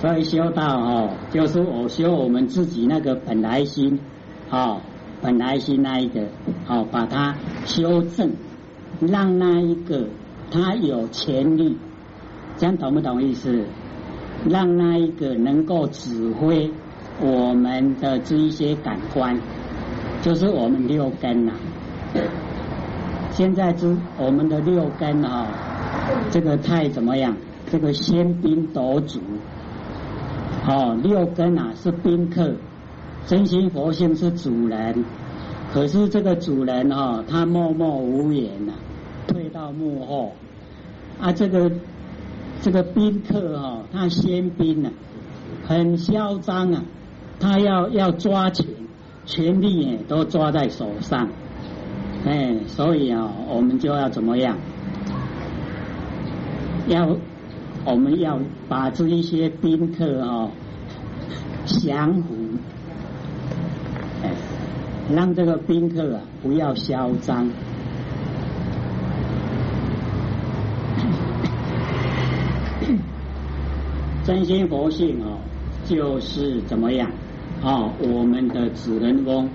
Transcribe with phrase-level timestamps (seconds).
[0.00, 3.98] 所以修道哦，就是我修我们自己那个本来心，
[4.48, 4.80] 哦，
[5.20, 6.22] 本来心那一个，
[6.68, 7.34] 哦，把它
[7.66, 8.30] 修正，
[9.00, 10.06] 让那一个
[10.52, 11.76] 他有潜力，
[12.56, 13.64] 这样懂不懂意思？
[14.48, 16.70] 让那一个能够指挥
[17.20, 19.36] 我们的这一些感官，
[20.22, 21.54] 就是我们六根呐。
[23.32, 25.48] 现在之我们的六根啊，
[26.30, 27.36] 这个太怎么样？
[27.68, 29.18] 这个仙兵夺主。
[30.70, 32.52] 哦，六根啊是宾客，
[33.26, 35.02] 真心佛性是主人，
[35.72, 38.74] 可是这个主人哈，他默默无言呐，
[39.26, 40.34] 退到幕后
[41.18, 41.32] 啊。
[41.32, 41.72] 这个
[42.60, 44.90] 这个宾客哈，他先宾呐，
[45.66, 46.82] 很嚣张啊，
[47.40, 48.66] 他要要抓权，
[49.24, 51.30] 权力都抓在手上，
[52.26, 54.58] 哎，所以啊，我们就要怎么样？
[56.88, 57.16] 要。
[57.84, 60.50] 我们要把这一些宾客哦
[61.68, 62.34] 降服，
[64.22, 64.30] 哎，
[65.14, 67.48] 让这个宾客啊不要嚣张。
[74.24, 75.38] 真心佛性哦，
[75.84, 77.10] 就是怎么样？
[77.62, 79.48] 哦，我们的主人翁，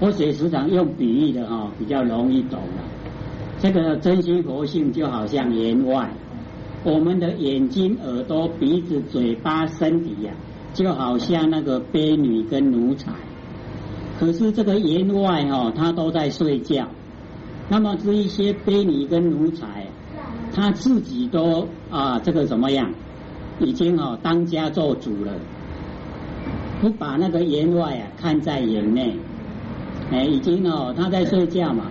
[0.00, 2.84] 我写时常用比喻的哈，比较容易懂了。
[3.58, 6.10] 这个真心佛性就好像言外。
[6.82, 10.34] 我们的眼睛、耳朵、鼻子、嘴巴、身体呀，
[10.74, 13.12] 就好像那个婢女跟奴才。
[14.20, 16.88] 可是这个言外哦，他都在睡觉。
[17.68, 19.86] 那么这一些婢女跟奴才，
[20.54, 22.92] 他自己都啊，这个怎么样？
[23.60, 25.32] 已经哦，当家做主了，
[26.80, 29.16] 不把那个言外啊看在眼内。
[30.10, 31.84] 哎，已经哦，他在睡觉嘛，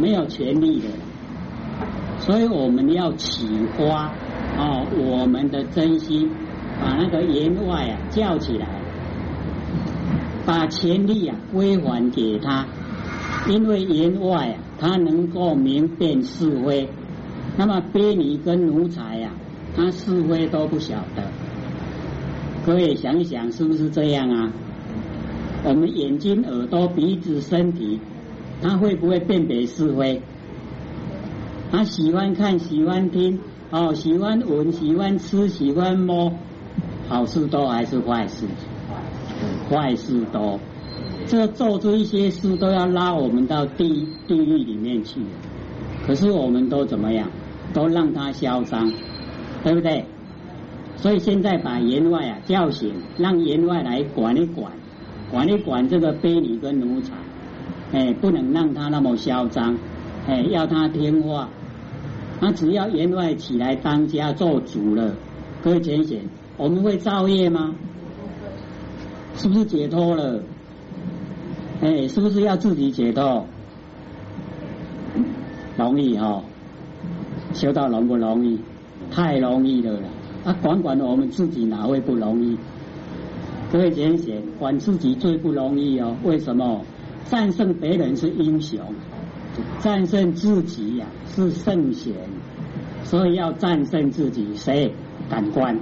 [0.00, 0.88] 没有权利的。
[2.18, 3.46] 所以我们要启
[3.78, 4.10] 发。
[4.58, 6.30] 哦，我们的真心
[6.82, 8.66] 把那个言外啊叫起来，
[10.44, 12.66] 把权力啊归还给他，
[13.48, 16.88] 因为言外啊他能够明辨是非，
[17.56, 19.30] 那么婢女跟奴才呀，
[19.76, 21.22] 他是非都不晓得。
[22.66, 24.50] 各位想想，是不是这样啊？
[25.64, 28.00] 我们眼睛、耳朵、鼻子、身体，
[28.60, 30.20] 他会不会辨别是非？
[31.70, 33.38] 他喜欢看，喜欢听。
[33.70, 36.30] 哦，喜欢闻，喜欢吃，喜欢摸，
[37.08, 38.46] 好事多还是坏事？
[39.70, 40.58] 坏事多。
[41.26, 45.20] 这做出一些事都要拉我们到地地狱里面去，
[46.06, 47.28] 可是我们都怎么样？
[47.72, 48.92] 都让他嚣张，
[49.64, 50.04] 对不对？
[50.96, 54.72] 所以现在把员外啊叫醒，让员外来管一管，
[55.30, 57.14] 管一管这个婢女跟奴才，
[57.92, 59.76] 哎，不能让他那么嚣张，
[60.26, 61.48] 哎，要他听话。
[62.40, 65.14] 那只要员外起来当家做主了，
[65.62, 66.20] 各位浅显，
[66.62, 67.74] 我们会造业吗？
[69.34, 70.40] 是不是解脱了？
[71.80, 73.44] 哎，是不是要自己解脱？
[75.76, 76.40] 容易哈？
[77.52, 78.60] 修道容不容易？
[79.10, 80.08] 太容易了了。
[80.44, 82.56] 啊，管管我们自己哪会不容易？
[83.72, 86.16] 各位浅显，管自己最不容易哦。
[86.22, 86.82] 为什么？
[87.28, 88.78] 战胜别人是英雄。
[89.80, 92.14] 战胜自己呀，是圣贤，
[93.02, 94.54] 所以要战胜自己。
[94.54, 94.94] 谁？
[95.28, 95.76] 感官。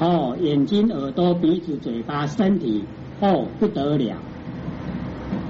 [0.00, 2.84] 哦，眼睛、耳朵、鼻子、嘴巴、身体，
[3.20, 4.16] 哦，不得了。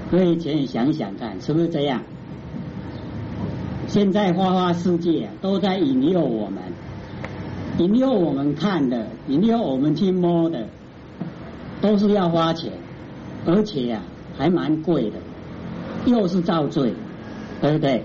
[0.09, 2.01] 可以请你想想看，是不是这样？
[3.87, 6.63] 现在花花世界都在引诱我们，
[7.79, 10.67] 引诱我们看的，引诱我们去摸的，
[11.81, 12.71] 都是要花钱，
[13.45, 14.01] 而且呀，
[14.37, 15.17] 还蛮贵的，
[16.05, 16.93] 又是造罪。
[17.61, 18.03] 对不对？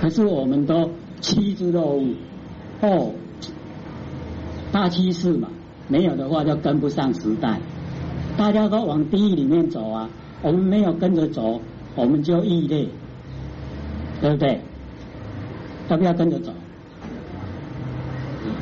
[0.00, 0.90] 可是我们都
[1.22, 2.14] 趋之若鹜，
[2.82, 3.12] 哦，
[4.76, 5.48] 大趋势嘛，
[5.88, 7.58] 没有的话就跟不上时代。
[8.36, 10.10] 大家都往地狱里面走啊，
[10.42, 11.62] 我们没有跟着走，
[11.94, 12.86] 我们就异类，
[14.20, 14.60] 对不对？
[15.88, 16.52] 要不要跟着走？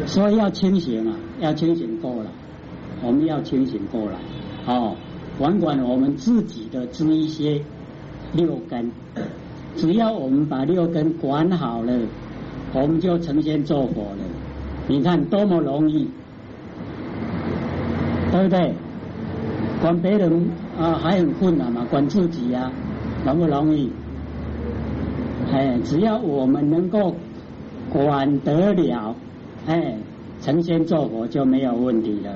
[0.07, 2.31] 所以要清醒啊，要清醒过来，
[3.03, 4.95] 我们要清醒过来，哦，
[5.37, 7.61] 管管我们自己的这一些。
[8.35, 8.93] 六根，
[9.77, 11.93] 只要我们把六根管好了，
[12.73, 14.25] 我们就成仙做佛了。
[14.87, 16.09] 你看多么容易，
[18.31, 18.75] 对不对？
[19.81, 20.49] 管别人
[20.79, 22.71] 啊还很困难嘛，管自己呀，
[23.25, 23.91] 容不容易？
[25.53, 27.15] 哎，只要我们能够
[27.91, 29.15] 管得了，
[29.67, 29.97] 哎，
[30.41, 32.33] 成仙做佛就没有问题了，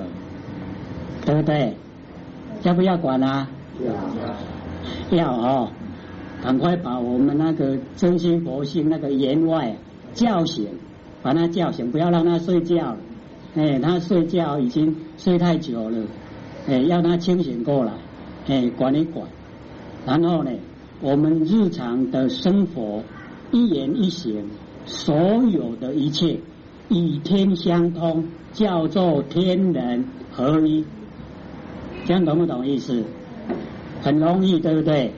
[1.25, 1.75] 对不对？
[2.63, 3.47] 要不要管啊？
[5.11, 5.69] 要，要哦。
[6.41, 9.75] 赶快把我们那个真心佛性那个言外
[10.13, 10.67] 叫醒，
[11.21, 12.95] 把他叫醒，不要让他睡觉。
[13.55, 15.97] 哎，他睡觉已经睡太久了，
[16.67, 17.93] 哎，要他清醒过来，
[18.47, 19.27] 哎，管一管。
[20.05, 20.51] 然后呢，
[21.01, 23.03] 我们日常的生活，
[23.51, 24.45] 一言一行，
[24.85, 26.39] 所有的一切
[26.89, 30.85] 与天相通，叫做天人合一。
[32.05, 33.03] 这样懂不懂意思？
[34.01, 35.11] 很容易，对不对？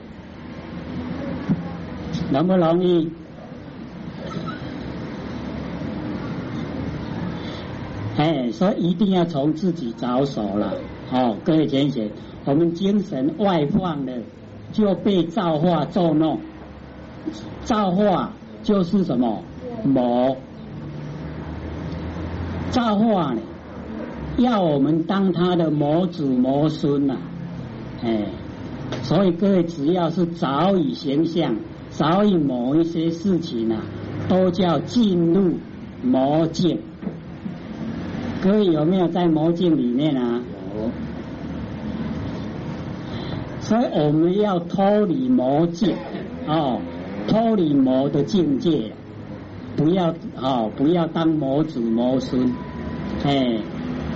[2.32, 3.10] 容不容易？
[8.22, 10.74] 哎，所以一定要从自己着手了。
[11.10, 12.08] 哦，各位同学，
[12.44, 14.12] 我们精神外放了，
[14.70, 16.38] 就被造化作弄。
[17.64, 18.32] 造化
[18.62, 19.42] 就是什么？
[19.82, 20.36] 魔。
[22.70, 23.40] 造化呢，
[24.36, 27.16] 要我们当他的魔子魔孙呐。
[28.04, 28.26] 哎，
[29.02, 31.56] 所以各位只要是早已形象，
[31.90, 33.82] 早已某一些事情啊，
[34.28, 35.54] 都叫进入
[36.04, 36.78] 魔境。
[38.42, 40.42] 各位有没有在魔境里面啊？
[40.74, 40.90] 有。
[43.60, 45.94] 所以我们要脱离魔境，
[46.48, 46.80] 哦，
[47.28, 48.90] 脱离魔的境界，
[49.76, 52.52] 不要哦，不要当魔子魔孙，
[53.22, 53.60] 哎，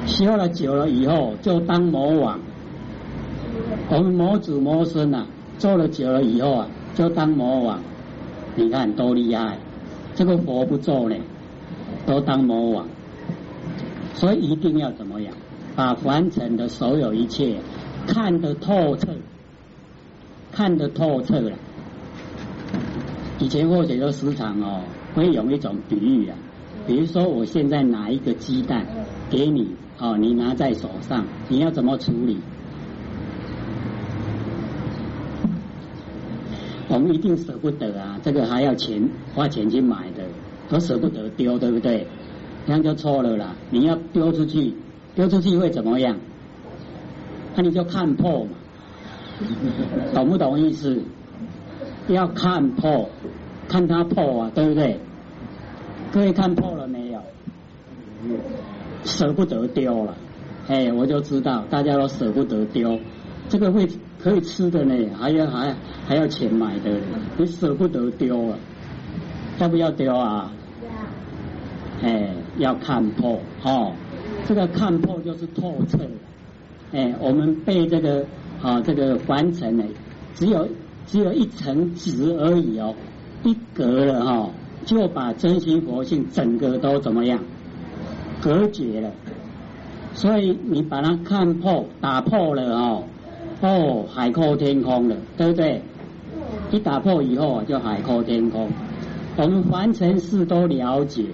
[0.06, 2.40] 修了久了以后就当魔王。
[3.88, 5.24] 我们魔子魔孙呐，
[5.56, 7.78] 做了久了以后啊，就当魔王。
[8.56, 9.58] 你看多厉害！
[10.16, 11.14] 这个佛不做呢，
[12.04, 12.88] 都当魔王。
[14.16, 15.32] 所以一定要怎么样？
[15.76, 17.58] 把凡尘的所有一切
[18.06, 19.08] 看得透彻，
[20.50, 21.52] 看得透彻了。
[23.38, 24.80] 以前或者说时常哦，
[25.14, 26.36] 会用一种比喻啊，
[26.86, 28.86] 比如说我现在拿一个鸡蛋
[29.28, 32.38] 给你，哦，你拿在手上，你要怎么处理？
[36.88, 40.24] 我们一定舍不得啊，这个还要钱花钱去买的，
[40.70, 42.06] 都舍不得丢，对不对？
[42.66, 43.54] 这样就错了啦！
[43.70, 44.74] 你要丢出去，
[45.14, 46.16] 丢出去会怎么样？
[47.54, 48.50] 那你就看破嘛，
[50.12, 51.00] 懂不懂意思？
[52.08, 53.08] 要看破，
[53.68, 54.98] 看它破啊，对不对？
[56.12, 57.20] 各位看破了没有？
[59.04, 60.16] 舍不得丢了，
[60.66, 62.98] 哎，我就知道大家都舍不得丢，
[63.48, 65.74] 这个会可以吃的呢，还要还
[66.06, 66.90] 还要钱买的，
[67.36, 68.58] 你舍不得丢啊，
[69.58, 70.50] 要不要丢啊？
[72.02, 73.92] 哎，要看破哦，
[74.46, 75.98] 这个看破就是透彻。
[76.92, 78.24] 哎，我们被这个
[78.62, 79.84] 啊这个凡尘呢，
[80.34, 80.68] 只有
[81.06, 82.94] 只有一层纸而已哦，
[83.42, 84.50] 一格了哈，
[84.84, 87.40] 就把真心佛性整个都怎么样
[88.40, 89.10] 隔绝了。
[90.14, 93.04] 所以你把它看破、打破了哦，
[93.60, 95.82] 哦，海阔天空了，对不对？
[96.70, 98.70] 一打破以后就海阔天空。
[99.36, 101.24] 我们凡尘事都了解。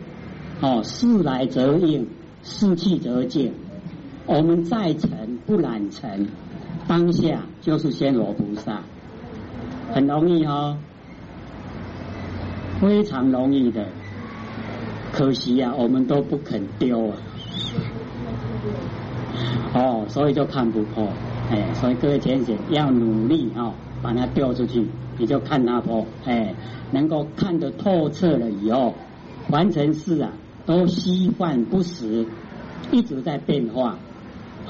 [0.63, 2.07] 哦，事来则应，
[2.45, 3.53] 事去则静。
[4.27, 6.29] 我们在尘不染尘，
[6.87, 8.81] 当下就是仙罗菩萨，
[9.93, 10.79] 很容易哦，
[12.81, 13.87] 非常容易的。
[15.11, 17.17] 可惜啊，我们都不肯丢啊。
[19.75, 21.09] 哦，所以就看不破。
[21.51, 24.87] 哎，所以各位天使要努力哦，把它丢出去，
[25.19, 26.07] 你就看它破。
[26.25, 26.55] 哎，
[26.93, 28.95] 能够看得透彻了以后，
[29.51, 30.31] 完成事啊。
[30.65, 32.27] 都虚幻不实，
[32.91, 33.99] 一直在变化，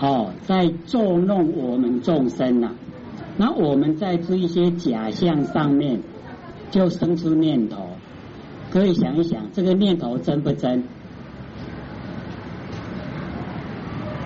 [0.00, 2.72] 哦，在作弄我们众生呐。
[3.36, 6.00] 那我们在这一些假象上面，
[6.70, 7.88] 就生出念头。
[8.70, 10.84] 可以想一想，这个念头真不真？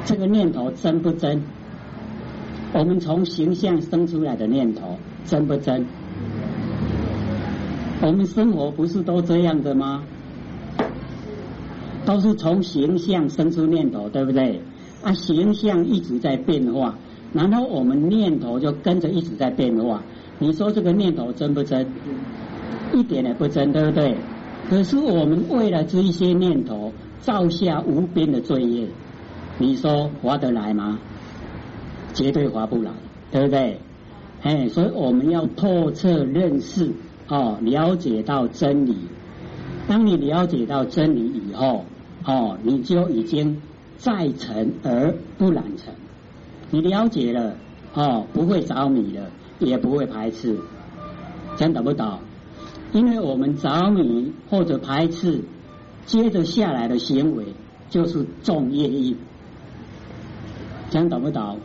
[0.04, 1.42] 这个念头真不真？
[2.72, 5.84] 我们从形象生出来的念头真不真？
[8.02, 10.04] 我们生活不是都这样的吗？
[12.06, 14.62] 都是从形象生出念头，对不对？
[15.02, 16.96] 啊，形象一直在变化，
[17.34, 20.02] 然后我们念头就跟着一直在变化。
[20.38, 21.86] 你说这个念头真不真？
[22.94, 24.16] 一点也不真，对不对？
[24.70, 28.86] 可是我们为了这一些念头，造下无边的罪业，
[29.58, 30.98] 你说划得来吗？
[32.14, 32.90] 绝对划不来，
[33.30, 33.80] 对不对？
[34.42, 36.92] 哎，所以我们要透彻认识，
[37.28, 38.96] 哦，了解到真理。
[39.88, 41.84] 当你了解到真理以后，
[42.26, 43.62] 哦，你就已经
[43.98, 45.94] 在尘而不染尘，
[46.70, 47.54] 你了解了，
[47.94, 49.30] 哦，不会着迷了，
[49.60, 50.58] 也不会排斥，
[51.56, 52.18] 讲懂不懂？
[52.92, 55.44] 因为我们着迷或者排斥，
[56.04, 57.46] 接着下来的行为
[57.90, 59.16] 就是重业意，
[60.90, 61.60] 讲懂不懂？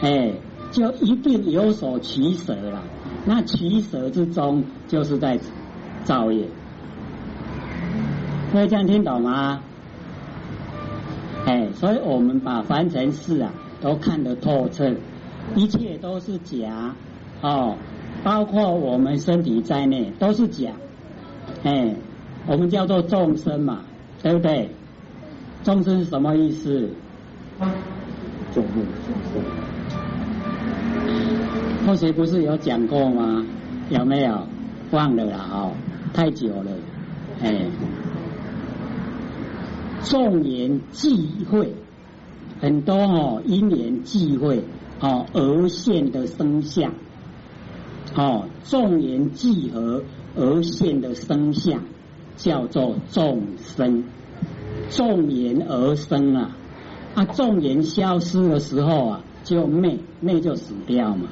[0.00, 0.34] 哎，
[0.70, 2.84] 就一定有所取舍了，
[3.24, 5.40] 那取舍之中就是在
[6.04, 6.48] 造业。
[8.56, 9.60] 各位这样听懂吗？
[11.44, 14.94] 哎，所以我们把凡尘事啊都看得透彻，
[15.54, 16.94] 一切都是假
[17.42, 17.76] 哦，
[18.24, 20.70] 包括我们身体在内都是假。
[21.64, 21.94] 哎，
[22.46, 23.80] 我们叫做众生嘛，
[24.22, 24.70] 对不对？
[25.62, 26.88] 众生是什么意思？
[28.54, 28.72] 众生，
[29.04, 29.42] 众生。
[31.86, 33.44] 后学不是有讲过吗？
[33.90, 34.46] 有没有？
[34.92, 35.72] 忘了啦，哦，
[36.14, 36.70] 太久了。
[37.42, 37.66] 哎，
[40.08, 41.74] 众缘际会，
[42.60, 44.62] 很多哦，因缘际会
[45.00, 46.94] 哦而现的生相，
[48.14, 50.04] 哦，众缘聚合
[50.36, 51.82] 而现的生相，
[52.36, 54.04] 叫做众生。
[54.90, 56.56] 众缘而生啊，
[57.16, 61.26] 啊，众缘消失的时候啊，就灭，灭就死掉嘛。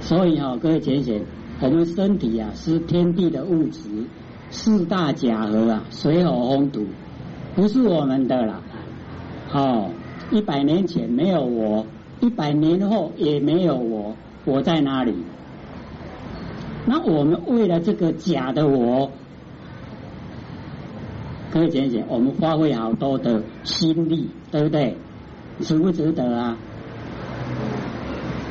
[0.00, 1.22] 所以哈，各位姐姐，
[1.60, 4.06] 我们身体啊是天地的物质。
[4.48, 6.86] 四大假合啊，水火风土
[7.54, 8.62] 不是我们的了。
[9.52, 9.90] 哦，
[10.30, 11.86] 一百年前没有我，
[12.20, 15.14] 一百年后也没有我，我在哪里？
[16.86, 19.10] 那我们为了这个假的我，
[21.52, 24.96] 可以讲讲，我们花费好多的心力，对不对？
[25.60, 26.56] 值不值得啊？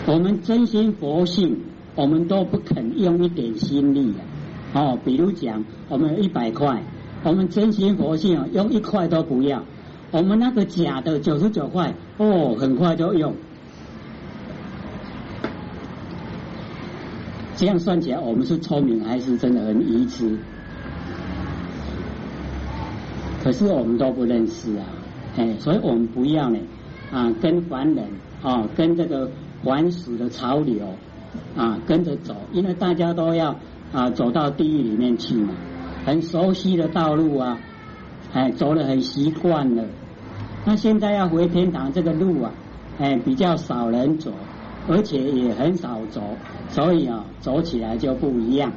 [0.05, 1.57] 我们真心佛性，
[1.95, 4.13] 我们都不肯用一点心力
[4.73, 4.79] 啊。
[4.79, 6.83] 哦，比如讲，我们一百块，
[7.23, 9.63] 我们真心佛性啊，用一块都不要。
[10.11, 13.33] 我们那个假的九十九块，哦，很快就用。
[17.55, 20.37] 这样算起来，我们是聪明还是真的很愚痴？
[23.43, 24.85] 可是我们都不认识啊，
[25.37, 26.59] 哎，所以我们不要呢
[27.11, 28.05] 啊，跟凡人
[28.41, 29.29] 啊，跟这个
[29.63, 30.87] 凡俗的潮流
[31.55, 33.55] 啊，跟着走，因为大家都要。
[33.93, 35.53] 啊，走到地狱里面去嘛，
[36.05, 37.59] 很熟悉的道路啊，
[38.33, 39.83] 哎，走了很习惯了。
[40.65, 42.51] 那现在要回天堂这个路啊，
[42.99, 44.31] 哎，比较少人走，
[44.87, 46.21] 而且也很少走，
[46.69, 48.71] 所以啊，走起来就不一样。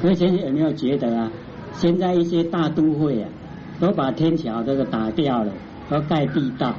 [0.00, 1.30] 所以现在有没有觉得啊？
[1.72, 3.28] 现在一些大都会啊，
[3.78, 5.52] 都把天桥这个打掉了，
[5.88, 6.74] 都盖地道，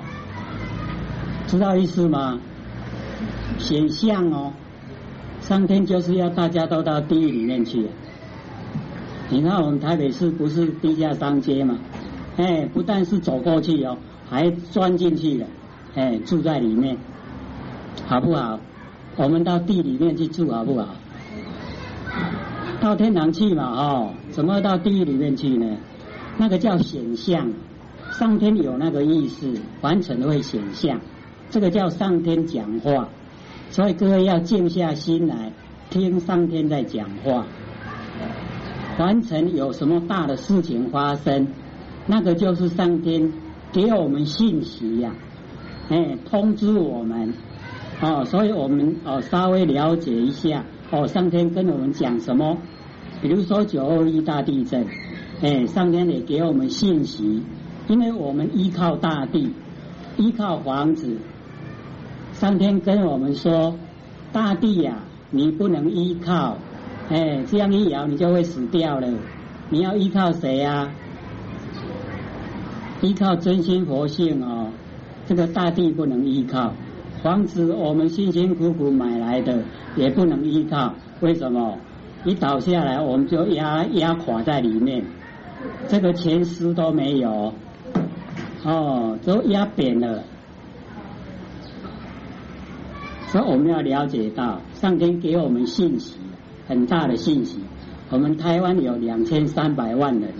[1.47, 2.39] 知道意思吗？
[3.57, 4.53] 显象哦。
[5.41, 7.87] 上天就是要大家都到地狱里面去。
[9.31, 11.79] 你看我们台北市不是地下商街吗？
[12.35, 13.97] 哎，不但是走过去哦，
[14.29, 15.47] 还钻进去了，
[15.95, 16.97] 哎，住在里面，
[18.07, 18.59] 好不好？
[19.15, 20.89] 我们到地里面去住好不好？
[22.81, 25.77] 到天堂去嘛，哦，怎么到地狱里面去呢？
[26.38, 27.53] 那个叫显象，
[28.11, 31.00] 上天有那个意思，完成会显象，
[31.50, 33.07] 这个叫上天讲话。
[33.69, 35.53] 所以各位要静下心来
[35.89, 37.45] 听上天在讲话。
[38.98, 41.48] 凡尘有什么大的事情发生，
[42.07, 43.31] 那个就是上天
[43.71, 45.13] 给我们信息呀，
[45.89, 47.33] 哎，通知我们
[48.01, 48.25] 哦。
[48.25, 52.57] 所以我们哦稍微了解一下哦，上天跟我们讲什么？
[53.21, 54.86] 比如说九二一大地震，
[55.41, 57.43] 哎，上天也给我们信息，
[57.88, 59.53] 因为我们依靠大地，
[60.17, 61.17] 依靠房子。
[62.33, 63.77] 上天跟我们说
[64.33, 66.57] ：“大地呀，你不能依靠，
[67.10, 69.08] 哎，这样一摇你就会死掉了。
[69.70, 70.89] 你要依靠谁呀？
[73.01, 74.70] 依靠真心佛性哦。
[75.27, 76.74] 这个大地不能依靠，
[77.24, 79.63] 房子我们辛辛苦苦买来的
[79.96, 80.93] 也不能依靠。
[81.20, 81.77] 为什么？
[82.24, 85.03] 一倒下来我们就压压垮在里面，
[85.88, 87.53] 这个前丝都没有，
[88.63, 90.24] 哦，都压扁了。”
[93.27, 96.17] 所以我们要了解到，上天给我们信息
[96.67, 97.59] 很大的信息。
[98.09, 100.33] 我们台湾有两千三百万人，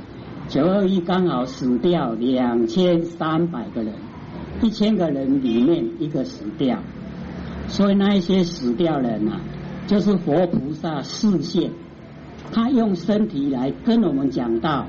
[0.48, 3.94] 九二一刚好死掉两千三百个人，
[4.62, 6.80] 一千个人里面一个死掉。
[7.68, 9.40] 所以那一些死掉人啊，
[9.88, 11.72] 就是佛菩萨视线，
[12.52, 14.86] 他用身体来跟我们讲道，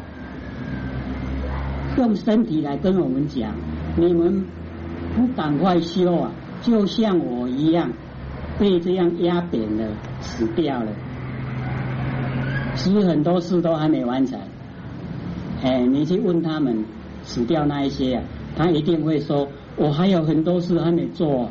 [1.97, 3.55] 用身体来跟我们讲，
[3.97, 4.45] 你们
[5.15, 6.33] 不赶快修啊！
[6.63, 7.93] 就像我一样，
[8.59, 9.87] 被这样压扁了，
[10.21, 10.91] 死掉了。
[12.75, 14.39] 其实很多事都还没完成。
[15.63, 16.85] 哎，你去问他们
[17.23, 18.23] 死掉那一些啊，
[18.57, 21.49] 他一定会说：“我还有很多事还没做。”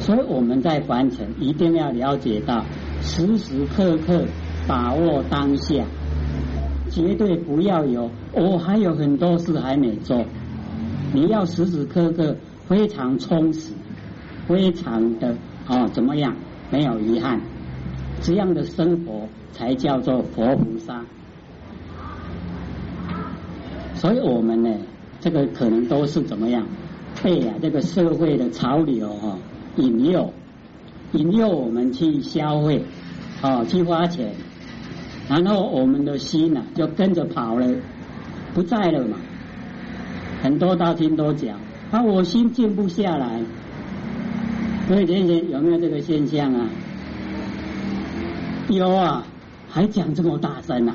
[0.00, 2.64] 所以我们在凡尘一定要了解到，
[3.02, 4.24] 时时刻刻
[4.66, 5.84] 把握当下，
[6.90, 10.24] 绝对不要有我还有很多事还没做。
[11.12, 13.72] 你要时时刻刻非常充实，
[14.48, 15.36] 非常的
[15.68, 16.34] 哦怎么样？
[16.70, 17.38] 没有遗憾，
[18.22, 21.04] 这样的生活才叫做佛菩萨。
[23.94, 24.70] 所以我们呢，
[25.20, 26.66] 这个可能都是怎么样
[27.22, 29.38] 被啊这个社会的潮流哈
[29.76, 30.32] 引诱，
[31.12, 32.82] 引诱我们去消费，
[33.42, 34.32] 哦去花钱，
[35.28, 37.66] 然后我们的心呢就跟着跑了，
[38.54, 39.16] 不在了嘛。
[40.42, 41.58] 很多道听都讲，
[41.92, 43.40] 啊我心静不下来。
[44.88, 46.66] 各位同学有没有这个现象啊？
[48.68, 49.24] 有啊，
[49.68, 50.94] 还讲这么大声啊？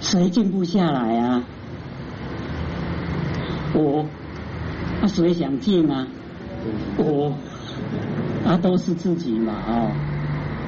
[0.00, 1.44] 谁静不下来啊？
[3.74, 4.04] 我，
[5.00, 6.06] 那谁想静啊？
[6.98, 7.32] 我，
[8.46, 9.90] 啊都是自己嘛哦，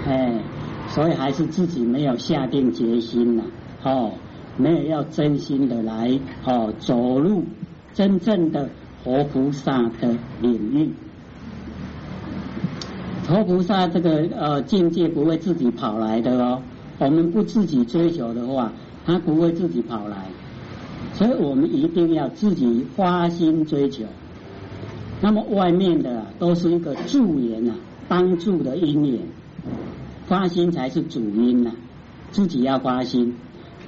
[0.07, 0.41] 哎，
[0.89, 3.43] 所以还是自己没有下定决心呐，
[3.83, 4.13] 哦，
[4.57, 7.45] 没有要真心的来哦走入
[7.93, 8.71] 真正的
[9.05, 10.91] 活菩萨的领域。
[13.25, 16.62] 佛菩萨这个呃境界不会自己跑来的哦，
[16.99, 18.73] 我们不自己追求的话，
[19.07, 20.27] 他不会自己跑来，
[21.15, 24.05] 所以我们一定要自己花心追求。
[25.21, 27.75] 那么外面的都是一个助缘呐，
[28.09, 29.21] 帮助的因缘，
[30.27, 31.71] 发心才是主因呐，
[32.33, 33.37] 自己要发心。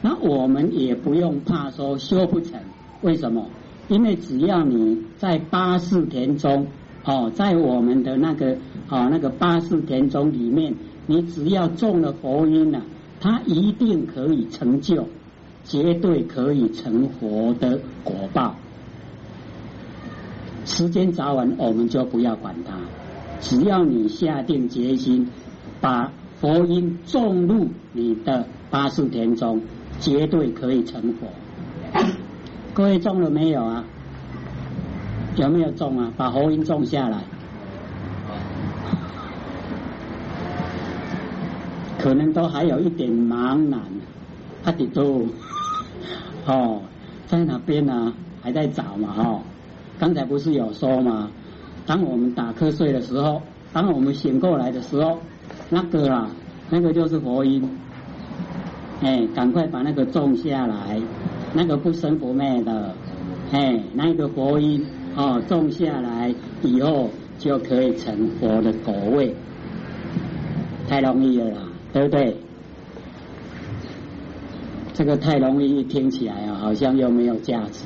[0.03, 2.61] 那我们也不用怕说修不成，
[3.01, 3.47] 为什么？
[3.89, 6.69] 因为只要你在八四田中。
[7.05, 8.57] 哦，在我们的那个
[8.93, 10.75] 哦那个八四田中里面，
[11.07, 12.83] 你只要种了佛音呐，
[13.21, 15.07] 它一定可以成就，
[15.65, 18.55] 绝对可以成佛的果报。
[20.67, 22.75] 时间早晚我们就不要管它，
[23.41, 25.27] 只要你下定决心，
[25.81, 29.63] 把佛音种入你的八四田中，
[30.01, 31.29] 绝对可以成佛。
[32.75, 33.85] 各位种了没有啊？
[35.37, 36.13] 有没有种啊？
[36.15, 37.25] 把佛音种下来，
[42.03, 43.81] 可能都还有一点茫然。
[44.65, 45.25] 阿迪都
[46.47, 46.83] 哦，
[47.29, 48.13] 在哪边呢？
[48.43, 49.15] 还在找嘛？
[49.17, 49.41] 哦，
[50.01, 51.31] 刚才不是有说吗？
[51.87, 53.41] 当我们打瞌睡的时候，
[53.73, 55.19] 当我们醒过来的时候，
[55.71, 56.29] 那个啊，
[56.71, 57.71] 那个就是佛音。
[59.01, 61.01] 哎，赶快把那个种下来，
[61.55, 62.95] 那个不生不灭的，
[63.53, 64.85] 哎，那个佛音。
[65.15, 69.37] 哦，种下来以后就可以成佛的果位，
[70.89, 71.59] 太容易了啦，
[71.93, 72.37] 对不对？
[74.95, 77.85] 这个太容易，听起来啊，好像又没有价值。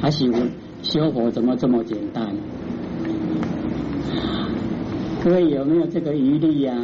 [0.00, 0.50] 他喜欢
[0.82, 2.34] 修佛怎么这么简单？
[5.24, 6.74] 各位有没有这个余力呀？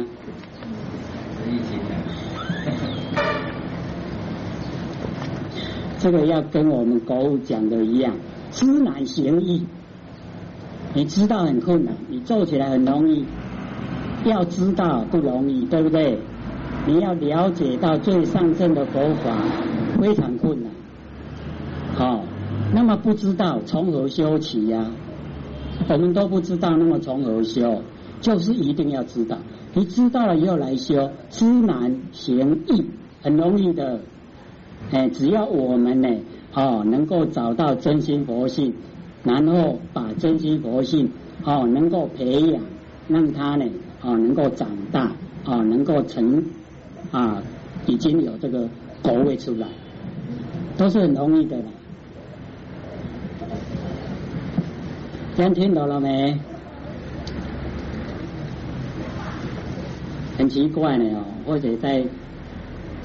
[5.99, 8.13] 这个要跟我们国务讲的一样。
[8.51, 9.65] 知难行易，
[10.93, 13.25] 你知道很困难，你做起来很容易。
[14.25, 16.19] 要知道不容易，对不对？
[16.85, 19.37] 你要了解到最上乘的佛法
[19.99, 20.71] 非常困难。
[21.95, 22.23] 好，
[22.73, 24.91] 那么不知道从何修起呀？
[25.87, 27.81] 我们都不知道，那么从何修？
[28.21, 29.37] 就是一定要知道。
[29.73, 32.85] 你知道了以后来修，知难行易，
[33.21, 33.99] 很容易的。
[34.91, 36.09] 哎，只要我们呢。
[36.55, 38.75] 哦，能够找到真心佛性，
[39.23, 41.09] 然后把真心佛性
[41.43, 42.61] 哦能够培养，
[43.07, 43.65] 让他呢
[44.03, 45.13] 哦能够长大
[45.45, 46.43] 哦能够成
[47.13, 47.41] 啊
[47.85, 48.67] 已经有这个
[49.01, 49.65] 果位出来，
[50.75, 51.63] 都是很容易的了。
[55.37, 56.37] 样听懂了没？
[60.37, 62.03] 很奇怪呢哦，或者在。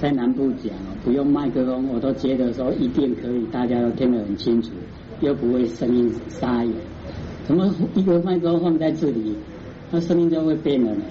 [0.01, 4.71] 在南部讲哦，不用麦克风，我都觉得说一定可以，大家都听得很清楚，
[5.19, 6.71] 又不会声音沙哑。
[7.45, 9.37] 怎么一个麦克风放在这里，
[9.91, 11.03] 那声音就会变了呢？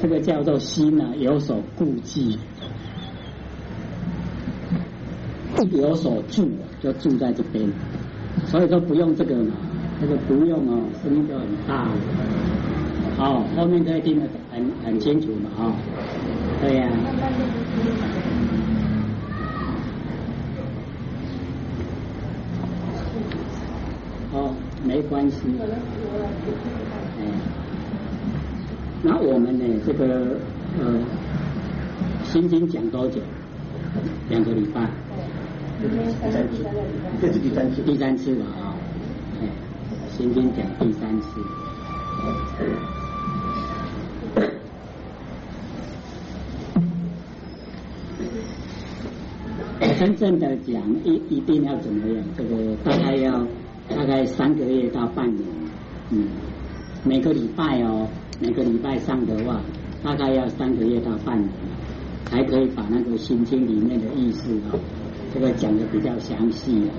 [0.00, 2.38] 这个叫做心啊，有所顾忌，
[5.72, 6.48] 有所住，
[6.80, 7.68] 就住在这边，
[8.46, 9.52] 所以说不用这个嘛。
[10.00, 11.88] 这个不用哦，声音就很大。
[13.16, 15.72] 好，后面可以听得很很清楚嘛，哈。
[16.60, 16.88] 对呀。
[24.32, 25.40] 哦，没关系。
[28.98, 29.64] 哎，那我们呢？
[29.86, 30.36] 这个
[30.78, 31.00] 呃，
[32.24, 33.20] 心经讲多久？
[34.28, 34.90] 两个礼拜。
[35.80, 35.86] 第
[36.30, 36.64] 三次，
[37.20, 38.74] 这是第三次，第三次了啊。
[40.16, 41.40] 今天讲第三次，
[49.96, 52.24] 真正的讲一一定要怎么样？
[52.36, 53.46] 这个大概要
[53.88, 55.46] 大概三个月到半年，
[56.10, 56.26] 嗯，
[57.04, 58.08] 每个礼拜哦，
[58.40, 59.60] 每个礼拜上的话，
[60.02, 61.50] 大概要三个月到半年，
[62.26, 64.78] 才可以把那个心经里面的意思啊，
[65.34, 66.94] 这个讲的比较详细啊。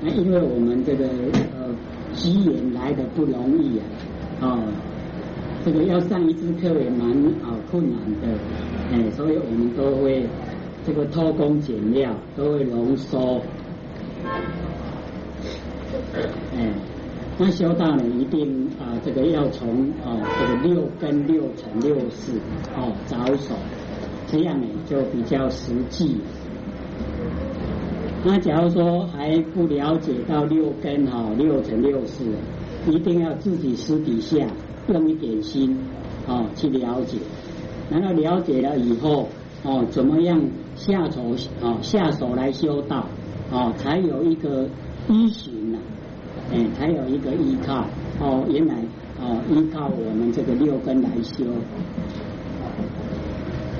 [0.00, 1.06] 那因为我们这个
[1.54, 1.68] 呃
[2.14, 3.84] 机缘来的不容易啊，
[4.40, 4.58] 哦，
[5.62, 7.06] 这个要上一次课也蛮
[7.44, 8.38] 啊困难的，
[8.92, 10.26] 哎，所以我们都会
[10.86, 13.42] 这个偷工减料，都会浓缩，
[16.56, 16.72] 哎。
[17.44, 22.30] 那修道呢，一定啊，这个要从啊这个六根六尘六识
[22.76, 23.52] 哦着手，
[24.28, 26.18] 这样呢就比较实际。
[28.24, 32.22] 那假如说还不了解到六根哈六尘六识，
[32.88, 34.46] 一定要自己私底下
[34.86, 35.76] 用一点心
[36.28, 37.18] 哦去了解，
[37.90, 39.28] 然后了解了以后
[39.64, 40.40] 哦怎么样
[40.76, 43.08] 下手哦下手来修道
[43.50, 44.68] 哦才有一个
[45.08, 45.80] 依循呢。
[46.52, 47.86] 哎，才有一个依靠
[48.20, 48.74] 哦，原来
[49.20, 51.46] 哦，依靠我们这个六根来修，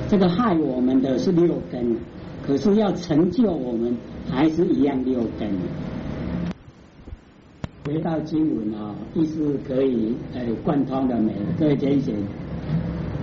[0.08, 1.96] 这个害我们的是六根，
[2.42, 3.94] 可是要成就我们
[4.30, 5.50] 还是一样六根。
[7.84, 12.14] 回到经文啊，意思可以哎贯通的美，各位先生，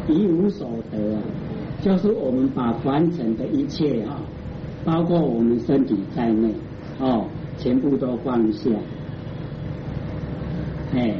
[0.07, 1.21] 一无所得啊，
[1.81, 4.21] 就是我们把凡尘的一切啊，
[4.85, 6.53] 包括我们身体在内
[6.99, 7.25] 哦，
[7.57, 8.69] 全部都放下。
[10.93, 11.15] 哎，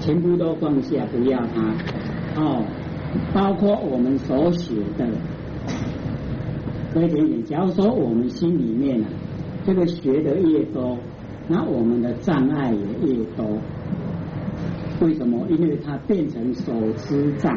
[0.00, 2.64] 全部都放下，不要它哦。
[3.32, 5.06] 包括我们所学的，
[6.92, 7.44] 所以点点。
[7.44, 9.06] 假如说我们心里面啊，
[9.64, 10.98] 这个学的越多，
[11.48, 13.58] 那我们的障碍也越多。
[15.00, 15.46] 为什么？
[15.48, 17.56] 因为它变成手知障，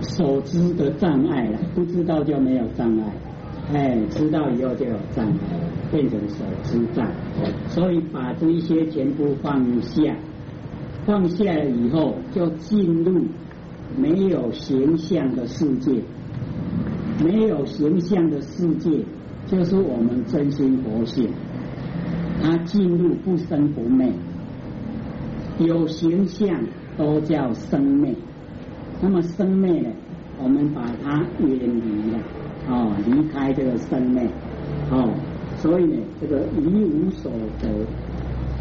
[0.00, 3.04] 手知的障碍了，不知道就没有障碍。
[3.72, 5.58] 哎，知道以后就有障碍，
[5.90, 7.06] 变成手知障。
[7.68, 10.16] 所以把这一些全部放下，
[11.04, 13.24] 放下了以后，就进入
[13.96, 16.00] 没有形象的世界。
[17.24, 19.04] 没有形象的世界，
[19.46, 21.30] 就是我们真心佛性。
[22.42, 24.12] 它进入不生不灭，
[25.58, 26.62] 有形象
[26.96, 28.14] 都叫生灭。
[29.00, 29.90] 那么生灭呢？
[30.38, 32.18] 我们把它远离了。
[32.68, 34.28] 哦，离开这个生命，
[34.90, 35.08] 哦，
[35.56, 37.68] 所以呢，这个一无所得，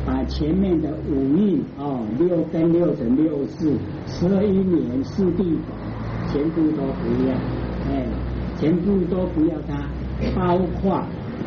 [0.05, 3.73] 把前面的五蕴哦，六根、六尘、六识、
[4.05, 5.73] 十二因缘、四谛法，
[6.31, 7.33] 全部都不要，
[7.89, 8.05] 哎，
[8.59, 9.89] 全部都不要它，
[10.35, 11.01] 包括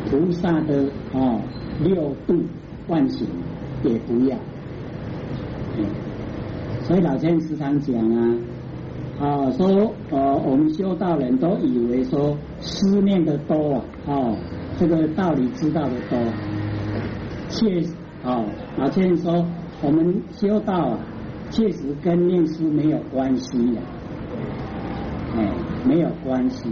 [0.09, 1.39] 菩萨的哦
[1.81, 2.43] 六度
[2.89, 3.25] 万行
[3.83, 4.37] 也不要，
[6.81, 8.35] 所以老先生时常讲啊。
[9.19, 14.37] 啊，说呃，我们修道人都以为说思念的多啊，哦，
[14.77, 16.17] 这个道理知道的多，
[17.49, 18.45] 确实，哦，
[18.77, 19.45] 老先生说
[19.81, 20.99] 我们修道啊，
[21.51, 23.81] 确实跟念书没有关系的，
[25.35, 25.51] 哎，
[25.85, 26.69] 没有关系。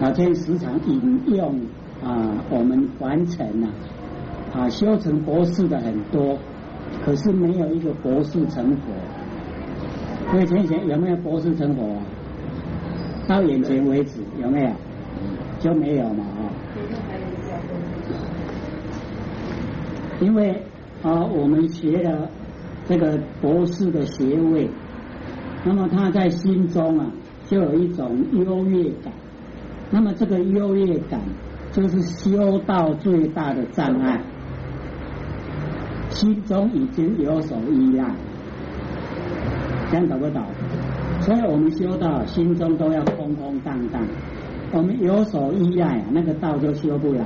[0.00, 1.60] 老先生时常引用
[2.04, 3.68] 啊，我们凡尘呐，
[4.52, 6.36] 啊，修成博士的很多，
[7.04, 8.92] 可是没有一个博士成佛。
[10.30, 12.02] 各位前前有没有博士成佛啊？
[13.28, 14.70] 到眼前为止有没有？
[15.58, 16.50] 就没有嘛啊？
[20.20, 20.50] 因为
[21.02, 22.28] 啊，我们学了
[22.86, 24.68] 这个博士的学位，
[25.64, 27.06] 那么他在心中啊，
[27.46, 29.12] 就有一种优越感。
[29.90, 31.20] 那么这个优越感，
[31.72, 34.20] 就是修道最大的障碍。
[36.10, 38.04] 心中已经有所依赖。
[39.90, 40.42] 这样懂不懂？
[41.20, 44.02] 所以我们修道，心中都要空空荡荡。
[44.72, 47.24] 我们有所依赖，那个道就修不了。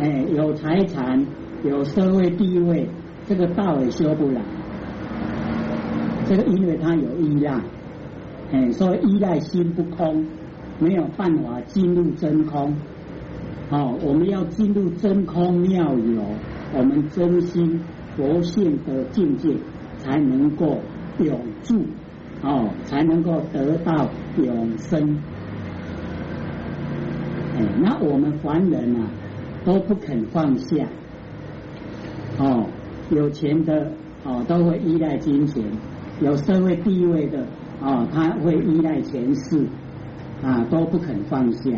[0.00, 1.26] 哎，有财产，
[1.62, 2.88] 有社会地位，
[3.26, 4.40] 这个道也修不了。
[6.26, 7.60] 这个因为他有依赖，
[8.52, 10.24] 哎，所以依赖心不空，
[10.78, 12.74] 没有办法进入真空。
[13.68, 16.22] 好，我们要进入真空妙有，
[16.74, 17.80] 我们真心
[18.16, 19.54] 佛性的境界，
[19.98, 20.78] 才能够。
[21.18, 21.84] 永住
[22.42, 25.18] 哦，才能够得到永生。
[27.56, 29.06] 哎，那我们凡人啊，
[29.64, 30.86] 都不肯放下。
[32.38, 32.66] 哦，
[33.10, 33.92] 有钱的
[34.24, 35.62] 哦，都会依赖金钱；
[36.20, 37.44] 有社会地位的
[37.82, 39.66] 哦，他会依赖权势
[40.42, 41.70] 啊，都不肯放下。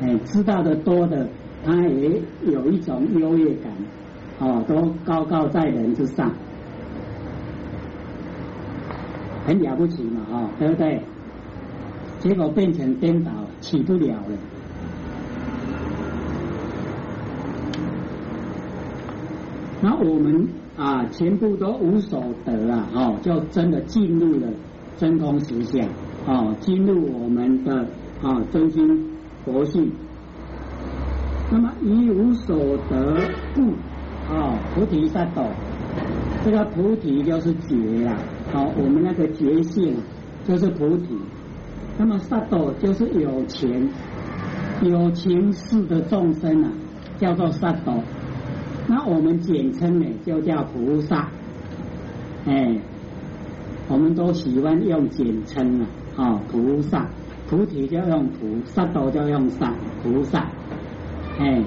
[0.00, 1.28] 哎，知道的多的，
[1.64, 3.72] 他也有一种优越感，
[4.38, 6.32] 哦，都高高在人之上。
[9.46, 11.00] 很了不起嘛，哈，对不对？
[12.18, 13.30] 结果变成颠倒，
[13.60, 14.38] 起不了了。
[19.80, 24.48] 那我们啊全部都无所得啊，哦，就真的进入了
[24.96, 25.86] 真空实相，
[26.26, 27.86] 哦，进入我们的
[28.22, 29.12] 啊真心
[29.44, 29.92] 佛性。
[31.52, 32.56] 那么一无所
[32.88, 33.16] 得
[33.54, 33.62] 故，
[34.28, 35.46] 哦，菩提萨埵，
[36.44, 38.16] 这个菩提就是觉呀，
[38.56, 39.94] 好，我们那个觉性
[40.48, 41.14] 就是菩提。
[41.98, 43.90] 那么萨埵就是有情，
[44.80, 46.70] 有情世的众生啊，
[47.18, 48.02] 叫做萨埵。
[48.88, 51.28] 那我们简称呢，就叫菩萨。
[52.46, 52.80] 哎，
[53.88, 57.06] 我们都喜欢用简称啊，啊，菩萨，
[57.50, 59.70] 菩提就用菩，萨埵就用萨，
[60.02, 60.50] 菩萨。
[61.38, 61.62] 哎，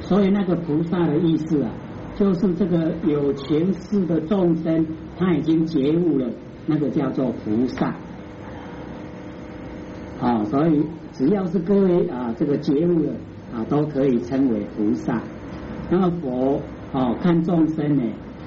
[0.00, 1.70] 所以那个菩萨的意思啊，
[2.14, 4.86] 就是这个有前世的众生，
[5.20, 6.26] 他已经觉悟了，
[6.66, 7.94] 那个叫做菩萨。
[10.18, 13.12] 啊，所以只要是各位啊，这个觉悟了
[13.54, 15.20] 啊，都可以称为菩萨。
[15.90, 16.60] 那么佛
[16.92, 18.02] 哦，看众生呢，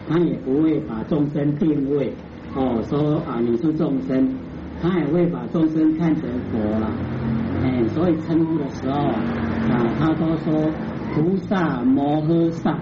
[0.09, 2.11] 他也不会把众生定位
[2.55, 4.35] 哦，说啊你是众生，
[4.81, 6.91] 他也会把众生看成佛了。
[7.63, 10.71] 哎，所以称呼的时候，啊，他都说
[11.13, 12.77] 菩萨摩诃萨，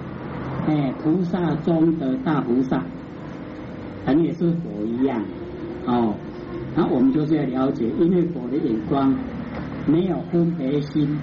[0.68, 2.84] 哎，菩萨中的大菩萨，
[4.06, 5.24] 等也是佛一样，
[5.86, 6.14] 哦，
[6.76, 9.16] 那我们就是要了解，因为佛的眼光
[9.86, 11.18] 没有分别心，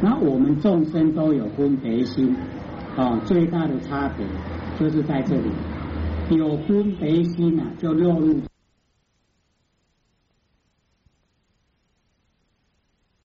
[0.00, 2.34] 那我们众生都有分别心，
[2.96, 4.26] 哦，最大的差别
[4.78, 8.40] 就是在这里，有分别心啊，就落入。